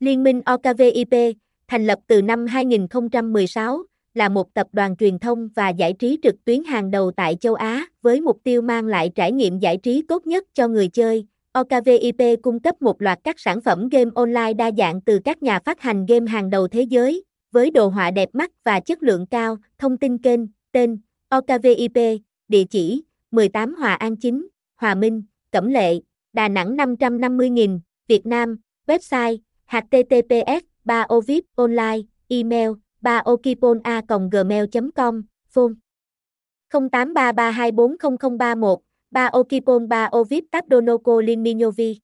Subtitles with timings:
[0.00, 1.36] Liên minh OKVIP,
[1.68, 3.82] thành lập từ năm 2016,
[4.14, 7.54] là một tập đoàn truyền thông và giải trí trực tuyến hàng đầu tại châu
[7.54, 11.26] Á, với mục tiêu mang lại trải nghiệm giải trí tốt nhất cho người chơi.
[11.52, 15.58] OKVIP cung cấp một loạt các sản phẩm game online đa dạng từ các nhà
[15.64, 19.26] phát hành game hàng đầu thế giới, với đồ họa đẹp mắt và chất lượng
[19.26, 19.56] cao.
[19.78, 20.40] Thông tin kênh,
[20.72, 20.98] tên,
[21.28, 26.00] OKVIP, địa chỉ, 18 Hòa An 9, Hòa Minh, Cẩm Lệ,
[26.32, 28.56] Đà Nẵng 550.000, Việt Nam,
[28.86, 29.38] website,
[29.70, 34.66] https 3 ovip online, email, 3 okipona gmail
[34.96, 35.22] com
[35.54, 35.74] phone.
[36.70, 38.78] 0833240031,
[39.14, 42.02] 3 okipon 3 ovip tabdonoco linminovi